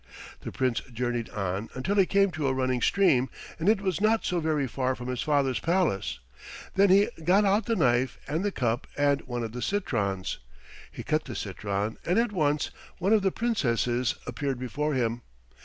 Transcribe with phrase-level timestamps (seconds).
[0.39, 4.25] The Prince journeyed on until he came to a running stream, and it was not
[4.25, 6.17] so very far from his father's palace.
[6.73, 10.39] Then he got out the knife and the cup and one of the citrons.
[10.91, 15.21] He cut the citron, and at once one of the Princesses appeared before him.